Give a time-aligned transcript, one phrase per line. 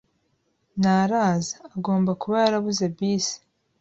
[0.79, 1.55] Ntaraza.
[1.75, 3.35] Agomba kuba yarabuze bisi.